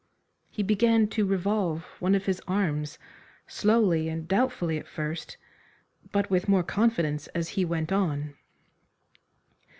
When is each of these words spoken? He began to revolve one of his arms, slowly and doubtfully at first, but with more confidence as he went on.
He 0.49 0.63
began 0.63 1.05
to 1.09 1.27
revolve 1.27 1.83
one 1.99 2.15
of 2.15 2.25
his 2.25 2.41
arms, 2.47 2.97
slowly 3.45 4.09
and 4.09 4.27
doubtfully 4.27 4.79
at 4.79 4.87
first, 4.87 5.37
but 6.11 6.27
with 6.27 6.49
more 6.49 6.63
confidence 6.63 7.27
as 7.35 7.49
he 7.49 7.63
went 7.65 7.91
on. 7.91 8.33